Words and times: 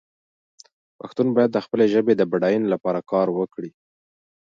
پښتون 0.99 1.27
باید 1.35 1.51
د 1.53 1.57
خپلې 1.65 1.85
ژبې 1.93 2.13
د 2.17 2.21
بډاینې 2.31 2.67
لپاره 2.73 2.99
کار 3.11 3.27
وکړي. 3.37 3.71